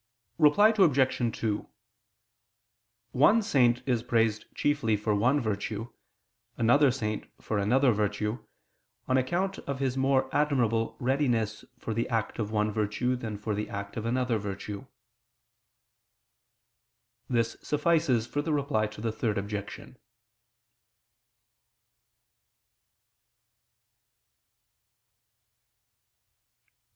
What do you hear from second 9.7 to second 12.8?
his more admirable readiness for the act of one